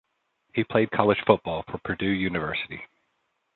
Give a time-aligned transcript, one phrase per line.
[0.55, 2.81] He played college football for Purdue University.